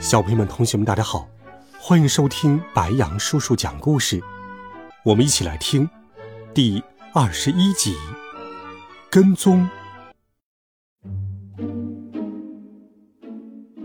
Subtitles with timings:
[0.00, 1.28] 小朋友们、同学们，大家好，
[1.78, 4.18] 欢迎收听白杨叔叔讲故事。
[5.04, 5.86] 我们一起来听
[6.54, 6.82] 第
[7.12, 7.92] 二十一集
[9.10, 9.68] 《跟踪》。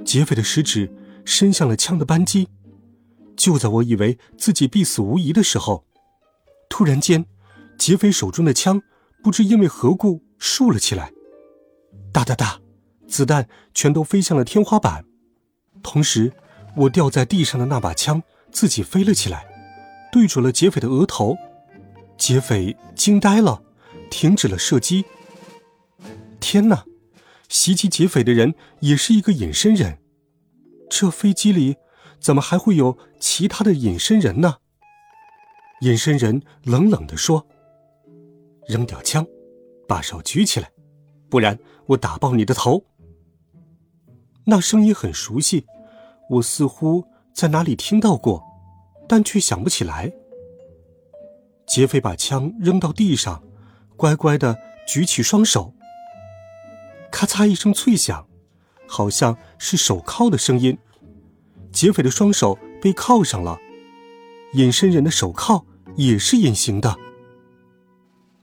[0.05, 0.90] 劫匪的食指
[1.26, 2.48] 伸向了枪的扳机，
[3.36, 5.86] 就在我以为自己必死无疑的时候，
[6.70, 7.26] 突然间，
[7.77, 8.82] 劫匪手中的枪
[9.22, 11.12] 不知因为何故竖了起来，
[12.13, 12.62] 哒哒哒，
[13.05, 15.04] 子弹全都飞向了天花板。
[15.86, 16.34] 同时，
[16.76, 18.22] 我掉在地上的那把枪
[18.52, 19.46] 自己飞了起来，
[20.12, 21.38] 对准了劫匪的额头。
[22.18, 23.62] 劫匪惊呆了，
[24.10, 25.05] 停止了射击。
[26.40, 26.86] 天哪！
[27.50, 30.00] 袭击劫匪的人也是一个隐身人。
[30.90, 31.76] 这飞机里
[32.20, 34.55] 怎么还会有其他的隐身人呢？
[35.82, 37.46] 隐身人冷冷地说
[38.68, 39.26] ：“扔掉枪，
[39.88, 40.72] 把手举起来，
[41.30, 42.84] 不然我打爆你的头。”
[44.46, 45.68] 那声音很熟悉。
[46.29, 48.43] 我似乎在哪里听到过，
[49.07, 50.12] 但却想不起来。
[51.68, 53.43] 劫匪把枪扔到地上，
[53.95, 55.73] 乖乖的举起双手。
[57.12, 58.27] 咔嚓一声脆响，
[58.87, 60.77] 好像是手铐的声音。
[61.71, 63.59] 劫匪的双手被铐上了，
[64.53, 65.66] 隐身人的手铐
[65.96, 66.96] 也是隐形的。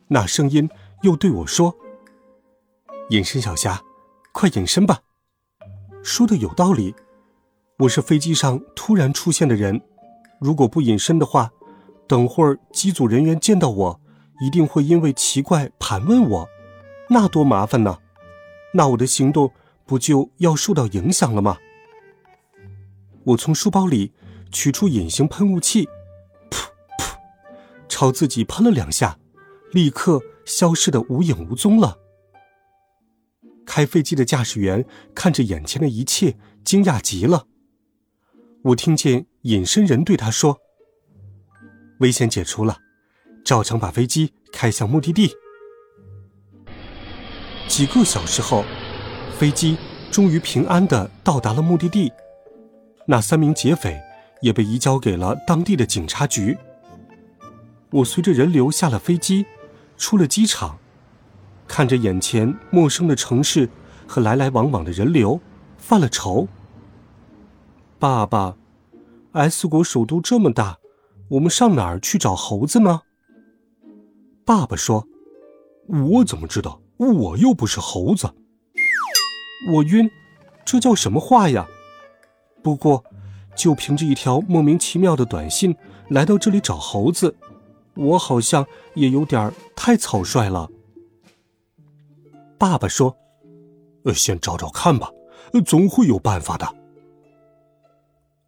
[0.09, 0.69] 那声音
[1.03, 1.75] 又对我说
[3.11, 3.83] ：“隐身小侠，
[4.33, 5.01] 快隐身吧。”
[6.03, 6.95] 说的有道理。
[7.83, 9.81] 我是飞机上突然出现的人，
[10.39, 11.51] 如果不隐身的话，
[12.07, 14.01] 等会儿机组人员见到我，
[14.41, 16.49] 一定会因为奇怪盘问我，
[17.09, 17.99] 那多麻烦呢！
[18.73, 19.51] 那我的行动
[19.85, 21.57] 不就要受到影响了吗？
[23.25, 24.13] 我从书包里
[24.53, 25.87] 取出隐形喷雾器，
[26.51, 26.61] 噗
[27.01, 27.17] 噗，
[27.89, 29.19] 朝自己喷了两下，
[29.73, 31.99] 立刻消失的无影无踪了。
[33.67, 34.85] 开飞机的驾驶员
[35.17, 37.49] 看着眼前的一切，惊讶极了。
[38.65, 40.61] 我听见隐身人对他说
[41.99, 42.79] ：“危险解除了，
[43.45, 45.35] 照常把飞机开向目的地。”
[47.67, 48.65] 几个小时后，
[49.37, 49.77] 飞机
[50.13, 52.13] 终于平安的到达了目的地。
[53.05, 54.01] 那三名劫匪
[54.41, 56.57] 也被移交给了当地的警察局。
[57.91, 59.45] 我随着人流下了飞机，
[59.97, 60.79] 出了机场，
[61.67, 63.69] 看着眼前陌生的城市
[64.07, 65.41] 和来来往往的人流，
[65.79, 66.47] 犯了愁。
[68.03, 68.57] 爸爸
[69.31, 70.81] ，S 国首都这么大，
[71.29, 73.03] 我们上哪儿去找猴子呢？
[74.45, 75.07] 爸爸说
[76.11, 76.81] ：“我怎么知道？
[76.97, 78.29] 我又不是猴子。”
[79.73, 80.11] 我晕，
[80.65, 81.69] 这叫什么话呀？
[82.61, 83.05] 不过，
[83.55, 85.77] 就凭着一条莫名其妙的短信
[86.09, 87.37] 来到这里找猴子，
[87.95, 90.69] 我好像也有点太草率了。
[92.59, 93.17] 爸爸说
[94.03, 95.09] ：“呃，先找找看吧，
[95.65, 96.67] 总会有办法的。”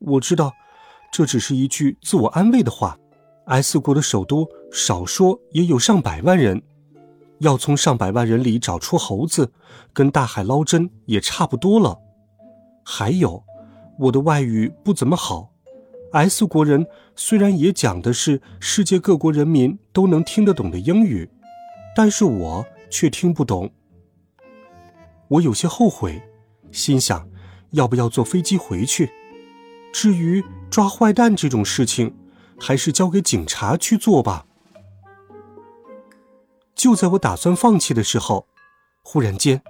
[0.07, 0.53] 我知道，
[1.13, 2.99] 这只是一句自我安慰的话。
[3.47, 6.63] S 国的首都少说也有上百万人，
[7.41, 9.53] 要从上百万人里找出猴子，
[9.93, 11.99] 跟大海捞针也差不多了。
[12.83, 13.45] 还有，
[13.99, 15.51] 我的外语不怎么好。
[16.13, 16.87] S 国人
[17.17, 21.29] 虽然也讲的是世界各国人民都能听得懂的英语，
[21.95, 23.71] 但是我却听不懂。
[25.29, 26.23] 我有些后悔，
[26.71, 27.29] 心想，
[27.73, 29.11] 要不要坐飞机回去？
[29.95, 32.13] 至于抓坏蛋这种事情，
[32.59, 34.45] 还是交给警察去做吧。
[36.75, 38.49] 就在我打算放弃的时候，
[39.05, 39.63] 忽然间，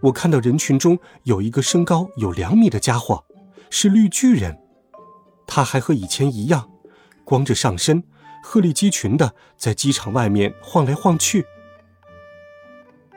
[0.00, 3.22] 我看到人群中有一个身高有两米的家伙，
[3.68, 4.58] 是绿巨人。
[5.46, 6.70] 他还和以前一样，
[7.22, 8.02] 光着上身，
[8.42, 11.44] 鹤立鸡群的在机场外面晃来晃去。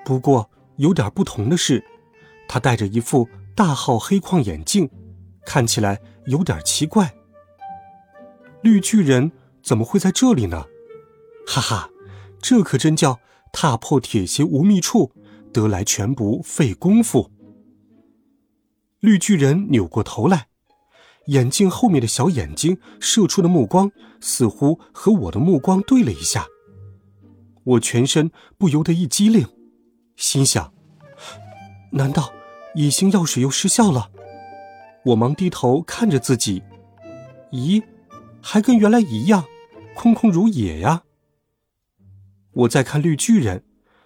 [0.04, 1.82] 不过有点不同的是，
[2.50, 4.90] 他戴着一副大号黑框眼镜。
[5.46, 7.14] 看起来有点奇怪。
[8.62, 9.32] 绿巨人
[9.64, 10.66] 怎么会在这里呢？
[11.48, 11.90] 哈哈，
[12.40, 13.20] 这可真叫
[13.52, 15.12] 踏破铁鞋无觅处，
[15.52, 17.32] 得来全不费工夫。
[19.00, 20.48] 绿巨人扭过头来，
[21.28, 23.92] 眼镜后面的小眼睛射出的目光
[24.22, 26.46] 似乎和我的目光对了一下，
[27.64, 29.48] 我全身不由得一激灵，
[30.16, 30.72] 心想：
[31.94, 32.32] 难道
[32.76, 34.12] 隐形药水又失效了？
[35.06, 36.62] 我忙低头看着自己，
[37.52, 37.82] 咦，
[38.42, 39.46] 还跟原来一样，
[39.96, 41.04] 空空如也呀。
[42.52, 43.64] 我在看绿巨人，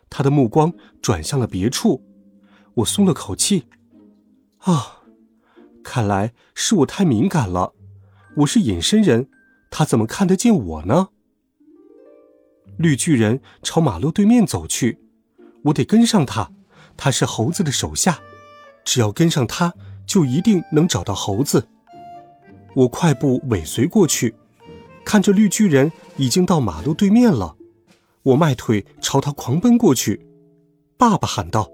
[0.10, 2.04] 他的目光转向了别处，
[2.75, 3.66] 我松了口气。
[4.60, 5.01] 啊，
[5.84, 7.74] 看来是我太敏感了。
[8.38, 9.30] 我是隐身人，
[9.69, 11.10] 他怎么看得见我呢？
[12.78, 15.00] 绿巨人朝马路对面走去，
[15.66, 16.51] 我得跟上他。
[16.95, 18.19] 他是猴子的手下，
[18.86, 19.74] 只要跟上他，
[20.05, 21.67] 就一定能找到猴子。
[22.75, 24.35] 我快步尾随过去，
[25.05, 27.55] 看着绿巨人已经到马路对面了。
[28.23, 30.25] 我迈腿朝他狂奔过去，
[30.97, 31.69] 爸爸喊道：“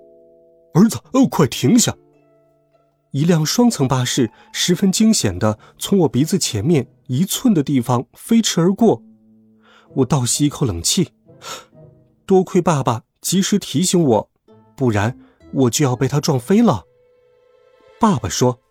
[0.73, 1.95] 儿子，哦，快停下！”
[3.11, 9.01] 一辆双层巴士十分惊险的从我鼻子前面一寸的地方飞驰而过，
[9.95, 11.09] 我倒吸一口冷气，
[12.25, 14.29] 多亏爸爸及时提醒我，
[14.75, 15.17] 不然
[15.53, 16.83] 我就要被他撞飞了。
[17.99, 18.61] 爸爸说：“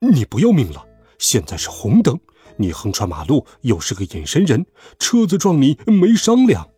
[0.00, 0.84] 你不要命了？
[1.18, 2.18] 现在是红灯，
[2.56, 4.66] 你横穿马路，又是个隐身人，
[4.98, 6.68] 车子撞你没商量。”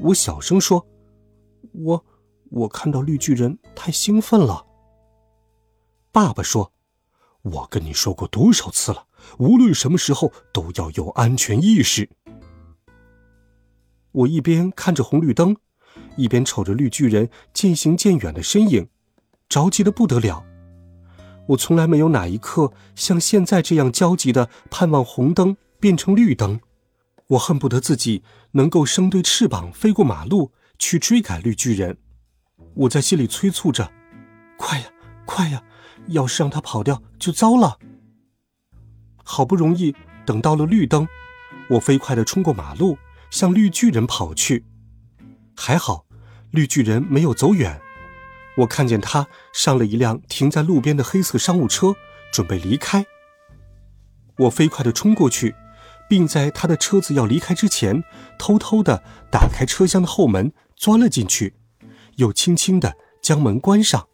[0.00, 0.86] 我小声说
[1.72, 2.04] ：“我，
[2.50, 4.64] 我看到绿巨人太兴奋了。”
[6.12, 6.72] 爸爸说
[7.42, 9.08] ：“我跟你说过多少次了，
[9.38, 12.08] 无论什么时候都要有安全意识。”
[14.12, 15.56] 我一边看着红绿灯，
[16.16, 18.88] 一边瞅着绿巨人渐行渐远的身影，
[19.48, 20.44] 着急的不得了。
[21.48, 26.60] 我从来没有哪一刻像现在这样焦急的盼望红灯变成绿灯。
[27.28, 31.98] 我恨不得自己能够生对翅膀飞过马路去追赶绿巨人。
[32.74, 33.90] 我在心里催促着
[34.58, 34.86] ：“快呀，
[35.24, 35.62] 快呀！
[36.08, 37.78] 要是让他跑掉就糟了。”
[39.24, 39.94] 好不容易
[40.26, 41.08] 等到了绿灯，
[41.70, 42.98] 我飞快地冲过马路，
[43.30, 44.66] 向绿巨人跑去。
[45.56, 46.04] 还好，
[46.50, 47.80] 绿巨人没有走远。
[48.58, 51.94] 我看见他上了一辆停在路边的黑色商务车，
[52.32, 53.04] 准备离开。
[54.38, 55.54] 我飞快地冲过去。
[56.08, 58.04] 并在他的车子要离开之前，
[58.38, 61.54] 偷偷的打开车厢的后门，钻了进去，
[62.16, 64.06] 又轻轻的将门关上。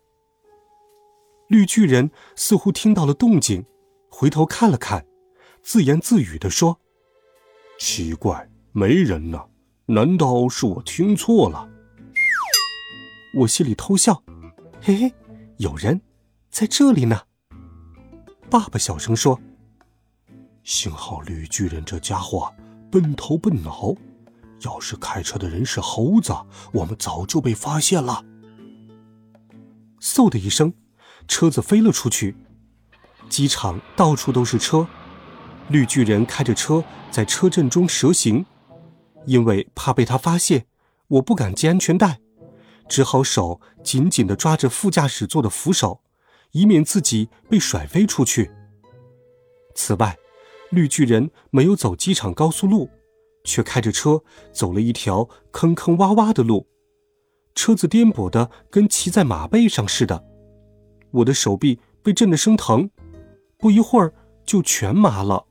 [1.48, 3.66] 绿巨人似乎听到了动静，
[4.08, 5.04] 回头看了看，
[5.62, 6.78] 自言自语的说
[7.78, 9.46] ：“奇怪，没人呢，
[9.86, 11.68] 难道是我听错了？”
[13.32, 14.22] 我心里偷笑，
[14.82, 15.14] 嘿嘿，
[15.58, 16.00] 有人
[16.50, 17.22] 在这里呢。
[18.50, 19.40] 爸爸小声说。
[20.64, 22.52] 幸好绿巨人这家伙
[22.90, 23.94] 笨头笨脑，
[24.62, 26.34] 要是开车的人是猴子，
[26.72, 28.24] 我们早就被发现了。
[30.00, 30.74] 嗖的一声，
[31.28, 32.36] 车子飞了出去，
[33.28, 34.86] 机场到处都是车。
[35.68, 38.44] 绿巨人开着车在车阵中蛇行，
[39.24, 40.66] 因为怕被他发现，
[41.06, 42.20] 我不敢系安全带，
[42.90, 46.02] 只好手紧紧的抓着副驾驶座的扶手，
[46.50, 48.50] 以免自己被甩飞出去。
[49.76, 50.18] 此外，
[50.70, 52.90] 绿巨人没有走机场高速路，
[53.44, 54.22] 却开着车
[54.52, 56.66] 走了一条坑坑洼洼的路，
[57.54, 60.24] 车子颠簸的跟骑在马背上似的，
[61.12, 62.90] 我的手臂被震得生疼，
[63.56, 64.12] 不一会儿
[64.44, 65.46] 就全麻了。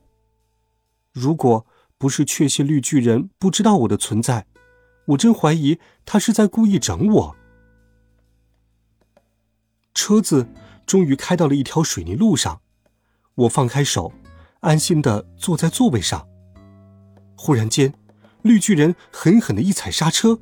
[1.13, 1.65] 如果
[1.97, 4.45] 不是确信绿巨人不知道我的存在，
[5.09, 7.35] 我真怀疑他是在故意整我。
[9.93, 10.47] 车子
[10.85, 12.61] 终于开到了一条水泥路上，
[13.35, 14.11] 我放开手。
[14.61, 16.27] 安心的坐在座位上。
[17.37, 17.93] 忽然间，
[18.41, 20.41] 绿巨人狠狠的一踩刹车，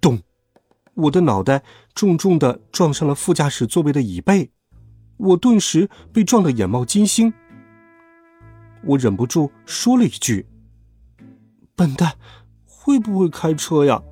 [0.00, 0.22] 咚！
[0.94, 1.62] 我的脑袋
[1.94, 4.50] 重重的撞上了副驾驶座位的椅背，
[5.18, 7.34] 我顿时被撞得眼冒金星。
[8.84, 10.46] 我忍不住说了一句
[11.76, 12.16] ：“笨蛋，
[12.84, 14.02] 会不会开车呀？”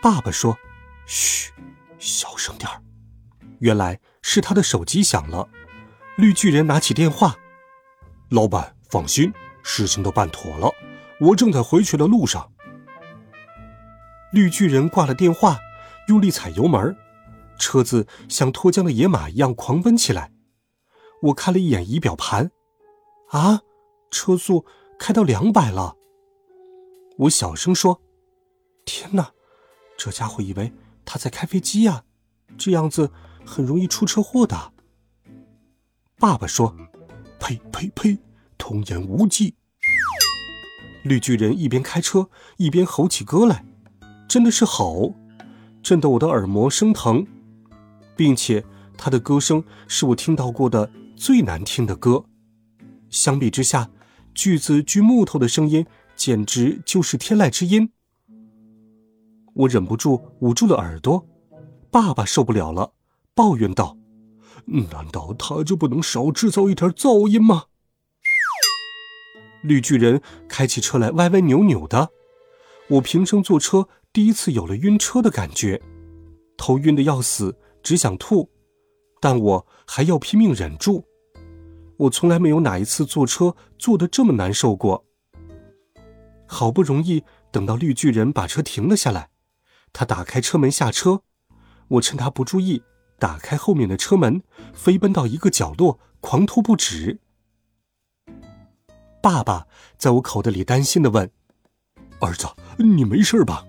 [0.00, 0.56] 爸爸说
[1.04, 1.52] ：“嘘，
[1.98, 2.80] 小声点儿。”
[3.58, 5.48] 原来是他的手机响了。
[6.16, 7.34] 绿巨人拿起电话。
[8.28, 9.32] 老板，放心，
[9.64, 10.70] 事情都办妥了，
[11.20, 12.52] 我正在回去的路上。
[14.30, 15.58] 绿巨人挂了电话，
[16.06, 16.96] 用力踩油门，
[17.58, 20.30] 车子像脱缰的野马一样狂奔起来。
[21.22, 22.50] 我看了一眼仪表盘，
[23.30, 23.60] 啊，
[24.10, 24.64] 车速
[24.98, 25.96] 开到两百了。
[27.18, 28.00] 我小声说
[28.84, 29.32] ：“天哪，
[29.96, 30.72] 这家伙以为
[31.04, 32.04] 他在开飞机呀，
[32.58, 33.10] 这样子
[33.44, 34.72] 很容易出车祸的。”
[36.18, 36.76] 爸爸说。
[37.38, 38.18] 呸呸呸！
[38.56, 39.54] 童言无忌。
[41.04, 43.64] 绿巨人一边开车一边吼起歌来，
[44.26, 45.14] 真的是吼，
[45.82, 47.26] 震得我的耳膜生疼，
[48.16, 48.64] 并且
[48.96, 52.24] 他的歌声是我听到过的最难听的歌。
[53.10, 53.90] 相比之下，
[54.34, 57.92] 锯子锯木头的声音简直就是天籁之音。
[59.54, 61.26] 我忍不住捂住了耳朵。
[61.88, 62.92] 爸爸受不了了，
[63.34, 63.96] 抱怨道
[64.66, 67.66] ：“难道他就不能少制造一点噪音吗？
[69.62, 72.10] 绿巨人开起车来歪歪扭扭的，
[72.88, 75.80] 我平生坐车第一次有了晕车的感觉，
[76.56, 78.50] 头晕的要死，只想吐，
[79.20, 81.04] 但我还要拼命忍住。
[81.96, 85.06] 我从来没有哪一次坐车坐得这么难受过。
[86.46, 89.30] 好不容易等到绿巨人把车停了下来，
[89.92, 91.22] 他打开车门下车，
[91.88, 92.82] 我趁他不注意。
[93.18, 94.42] 打开后面的车门，
[94.74, 97.20] 飞奔到一个角落，狂吐不止。
[99.22, 101.30] 爸爸在我口袋里担心的问
[102.20, 103.64] ：“儿子，你没事吧？”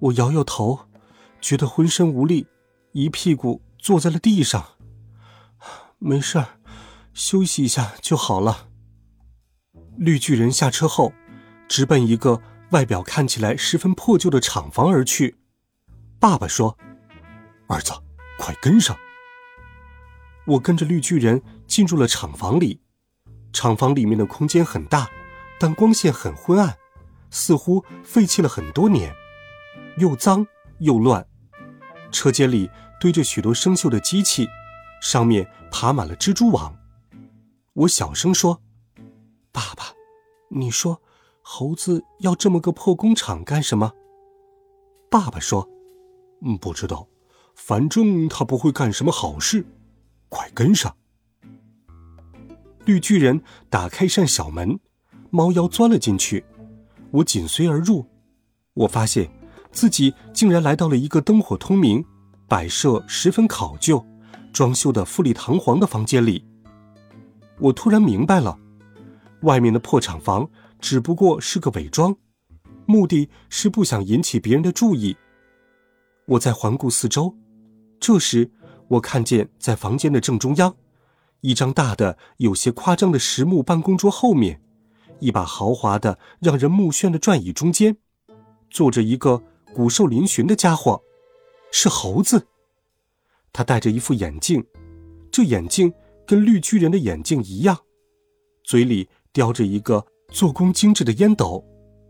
[0.00, 0.86] 我摇摇头，
[1.42, 2.46] 觉得浑身无力，
[2.92, 4.78] 一屁股坐在了地上。
[5.98, 6.42] 没事，
[7.12, 8.68] 休息一下就好了。
[9.98, 11.12] 绿巨人下车后，
[11.70, 15.38] 直奔一个外表看起来十分破旧的厂房而去。
[16.18, 16.76] 爸爸说。
[17.68, 17.92] 儿子，
[18.36, 18.98] 快跟上！
[20.44, 22.80] 我跟着绿巨人进入了厂房里。
[23.52, 25.08] 厂房里面的空间很大，
[25.60, 26.76] 但光线很昏暗，
[27.30, 29.14] 似乎废弃了很多年，
[29.98, 30.44] 又脏
[30.80, 31.24] 又乱。
[32.10, 34.48] 车间里堆着许多生锈的机器，
[35.00, 36.76] 上面爬满了蜘蛛网。
[37.74, 38.60] 我小声说
[39.52, 39.84] ：“爸爸，
[40.48, 41.00] 你说，
[41.52, 43.92] 猴子要这么个破工厂干什么？”
[45.10, 45.68] 爸爸说
[46.46, 47.08] ：“嗯，不知道。”
[47.56, 49.66] 反正他不会干什么好事，
[50.28, 50.96] 快跟上！
[52.84, 54.78] 绿巨人打开一扇小门，
[55.30, 56.44] 猫妖钻了进去，
[57.10, 58.06] 我紧随而入。
[58.72, 59.28] 我发现
[59.72, 62.02] 自己竟然来到了一个灯火通明、
[62.48, 64.02] 摆设十分考究、
[64.52, 66.46] 装修的富丽堂皇的房间里。
[67.58, 68.56] 我突然明白了，
[69.42, 70.48] 外面的破厂房
[70.80, 72.16] 只不过是个伪装，
[72.86, 75.16] 目的是不想引起别人的注意。
[76.26, 77.36] 我在环顾四周。
[77.98, 78.50] 这时，
[78.88, 80.74] 我看见在房间的正中央，
[81.42, 84.62] 一张大的、有些夸张的实木办公桌后面，
[85.18, 87.98] 一把豪华的、让人目眩的转椅中间，
[88.70, 89.42] 坐着一个
[89.74, 91.02] 骨瘦嶙峋的家伙，
[91.70, 92.46] 是猴子。
[93.52, 94.64] 他戴着一副眼镜，
[95.30, 95.92] 这眼镜
[96.26, 97.76] 跟绿巨人的眼镜一样，
[98.64, 101.64] 嘴里叼着一个做工精致的烟斗，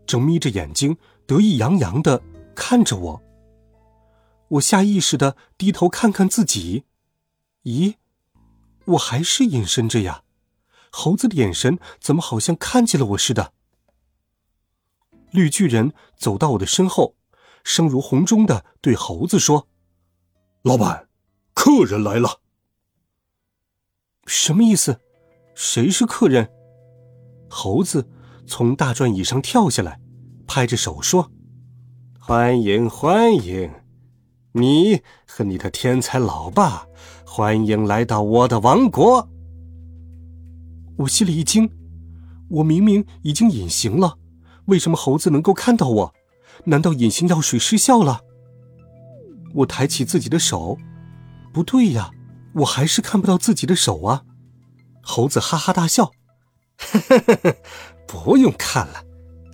[0.05, 2.21] 正眯着眼睛，得意洋洋的
[2.55, 3.21] 看着我。
[4.49, 6.85] 我下意识的低头看看自己，
[7.63, 7.95] 咦，
[8.85, 10.23] 我还是隐身着呀？
[10.91, 13.53] 猴子的眼神怎么好像看见了我似的？
[15.31, 17.15] 绿巨人走到我的身后，
[17.63, 19.69] 声如洪钟的对猴子说
[20.63, 21.07] ：“老板，
[21.53, 22.41] 客人来了。”
[24.27, 24.99] 什么意思？
[25.55, 26.51] 谁是客人？
[27.53, 28.07] 猴子
[28.47, 29.99] 从大转椅上跳下来，
[30.47, 31.29] 拍着手说
[32.17, 33.69] ：“欢迎，欢迎。”
[34.53, 36.85] 你和你的天才老爸，
[37.25, 39.27] 欢迎来到我的王国。
[40.97, 41.69] 我心里一惊，
[42.49, 44.17] 我明明已经隐形了，
[44.65, 46.13] 为什么猴子能够看到我？
[46.65, 48.21] 难道隐形药水失效了？
[49.55, 50.77] 我抬起自己的手，
[51.51, 52.11] 不对呀，
[52.55, 54.23] 我还是看不到自己的手啊！
[55.01, 56.11] 猴子哈哈大笑，
[58.07, 59.03] 不用看了，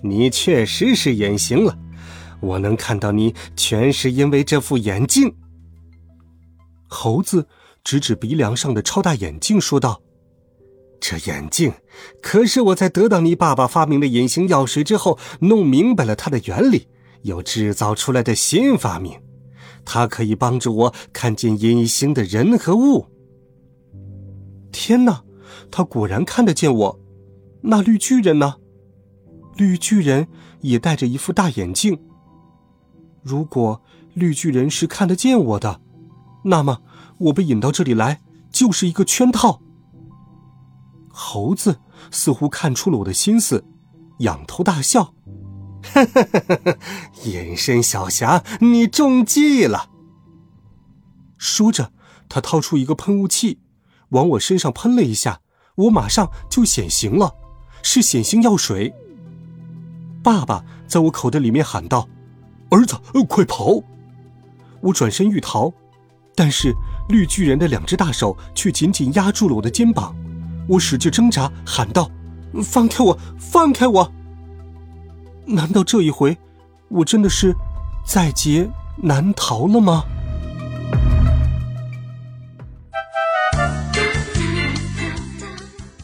[0.02, 1.78] 你确实是隐形了。
[2.40, 5.34] 我能看到你，全是因为这副眼镜。
[6.88, 7.46] 猴子
[7.84, 10.00] 指指鼻梁上的超大眼镜，说道
[11.00, 11.72] ：“这眼镜
[12.22, 16.88] 可是我在得到你爸爸发明的隐形药水之后，弄明白了它的原理，
[17.22, 19.20] 又制造出来的新发明。
[19.84, 23.06] 它可以帮助我看见隐形的人和物。”
[24.70, 25.22] 天哪，
[25.70, 27.00] 他果然看得见我。
[27.62, 28.56] 那绿巨人呢？
[29.56, 30.28] 绿巨人
[30.60, 32.00] 也戴着一副大眼镜。
[33.22, 33.82] 如果
[34.14, 35.80] 绿巨人是看得见我的，
[36.44, 36.80] 那么
[37.18, 38.20] 我被引到这里来
[38.52, 39.60] 就是一个圈套。
[41.10, 41.80] 猴子
[42.12, 43.64] 似乎看出了我的心思，
[44.20, 45.14] 仰头大笑
[47.26, 49.90] ：“隐身小侠，你中计了。”
[51.36, 51.92] 说着，
[52.28, 53.60] 他掏出一个喷雾器，
[54.10, 55.40] 往我身上喷了一下，
[55.74, 57.34] 我马上就显形了，
[57.90, 58.92] 是显形药水。
[60.22, 62.06] 爸爸在我口袋里面喊道。
[62.68, 62.94] 儿子，
[63.26, 63.82] 快跑！
[64.82, 65.72] 我转身欲逃，
[66.34, 66.74] 但是
[67.08, 70.14] 绿巨人的两只大手却紧紧压住了我的肩膀。
[70.68, 72.10] 我使劲挣扎，喊道
[72.62, 73.18] ：“放开我！
[73.38, 74.12] 放开我！”
[75.48, 76.36] 难道这一回，
[76.88, 77.56] 我真的是
[78.04, 78.68] 在劫
[78.98, 80.04] 难逃了吗？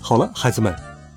[0.01, 0.75] 好了，孩子们，